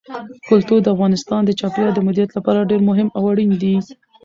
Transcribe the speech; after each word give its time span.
کلتور 0.49 0.79
د 0.83 0.87
افغانستان 0.95 1.41
د 1.45 1.51
چاپیریال 1.59 1.93
د 1.95 1.99
مدیریت 2.07 2.31
لپاره 2.37 2.67
ډېر 2.71 2.81
مهم 2.89 3.07
او 3.17 3.23
اړین 3.31 3.51
دي. 3.61 3.75